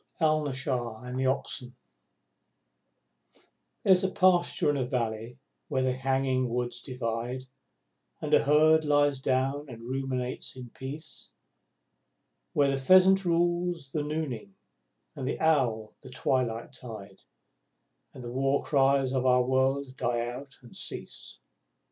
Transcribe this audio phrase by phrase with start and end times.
[0.19, 1.75] Alnaschar And The Oxen
[3.35, 3.49] By Rudyard Kipling
[3.95, 7.43] There's a pasture in a valley where the hanging woods divide,
[8.19, 11.33] And a Herd lies down and ruminates in peace;
[12.53, 14.55] Where the pheasant rules the nooning,
[15.15, 17.21] and the owl the twilight tide,
[18.11, 21.41] And the war cries of our world die out and cease.